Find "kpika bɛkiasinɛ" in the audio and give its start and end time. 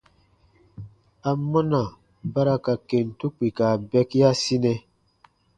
3.35-4.73